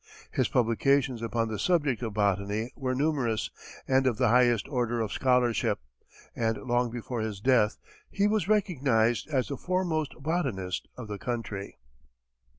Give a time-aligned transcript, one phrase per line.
[0.31, 3.51] His publications upon the subject of botany were numerous
[3.87, 5.77] and of the highest order of scholarship,
[6.35, 7.77] and long before his death
[8.09, 11.77] he was recognized as the foremost botanist of the country.